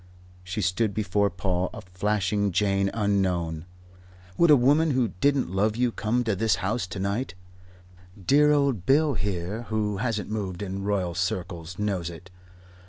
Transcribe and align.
She 0.43 0.61
stood 0.63 0.95
before 0.95 1.29
Paul, 1.29 1.69
a 1.75 1.81
flashing 1.81 2.51
Jane 2.51 2.89
unknown. 2.91 3.65
"Would 4.35 4.49
a 4.49 4.55
woman 4.55 4.89
who 4.89 5.09
didn't 5.09 5.51
love 5.51 5.75
you 5.75 5.91
come 5.91 6.23
to 6.23 6.35
this 6.35 6.55
house 6.55 6.87
to 6.87 6.97
night? 6.99 7.35
She 7.35 7.35
wouldn't, 7.37 8.15
Paul. 8.15 8.15
You 8.15 8.15
know 8.15 8.21
it! 8.21 8.27
Dear 8.27 8.51
old 8.51 8.85
Bill 8.87 9.13
here, 9.13 9.61
who 9.69 9.97
hasn't 9.97 10.31
moved 10.31 10.63
in 10.63 10.81
royal 10.83 11.13
circles, 11.13 11.77
knows 11.77 12.09
it. 12.09 12.31